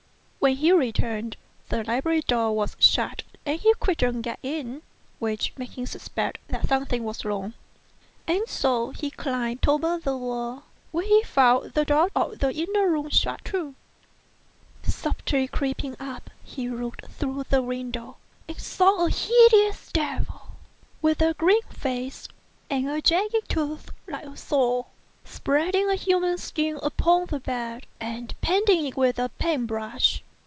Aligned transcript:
When 0.43 0.55
he 0.55 0.71
returned, 0.71 1.37
the 1.69 1.83
library 1.83 2.21
door 2.21 2.53
was 2.55 2.75
shut, 2.79 3.21
and 3.45 3.59
he 3.59 3.73
couldn't 3.79 4.21
get 4.23 4.39
in, 4.41 4.81
which 5.19 5.53
made 5.55 5.69
him 5.73 5.85
suspect 5.85 6.39
that 6.47 6.67
something 6.67 7.03
was 7.03 7.23
wrong; 7.23 7.53
and 8.25 8.47
so 8.47 8.89
he 8.89 9.11
FROM 9.11 9.33
A 9.35 9.55
CHINESE 9.55 9.59
STUDIO. 9.59 9.59
79 9.59 9.59
climbed 9.61 9.85
over 9.93 9.99
the 10.03 10.17
wall, 10.17 10.63
where 10.91 11.05
he 11.05 11.21
found 11.21 11.75
the 11.75 11.85
door 11.85 12.09
of 12.15 12.39
the 12.39 12.51
inner 12.51 12.89
room 12.89 13.09
shut 13.11 13.45
too. 13.45 13.75
Softly 14.81 15.47
creeping 15.47 15.95
up, 15.99 16.31
he 16.43 16.67
looked 16.67 17.05
through 17.05 17.43
the 17.51 17.61
window 17.61 18.17
and 18.47 18.59
saw 18.59 19.05
a 19.05 19.11
hideous 19.11 19.91
devil, 19.91 20.53
with 21.03 21.21
a 21.21 21.35
green 21.35 21.61
face 21.69 22.27
and 22.67 22.85
jagged 23.05 23.47
teeth 23.47 23.91
like 24.07 24.25
a 24.25 24.35
saw, 24.35 24.85
spreading 25.23 25.87
a 25.87 25.93
human 25.95 26.39
skin 26.39 26.79
upon 26.81 27.27
the 27.27 27.39
bed 27.39 27.85
and 27.99 28.33
painting 28.41 28.87
it 28.87 28.97
with 28.97 29.19
a 29.19 29.29
paint 29.37 29.67
brush. 29.67 30.23